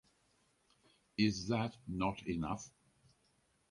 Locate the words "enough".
2.27-2.71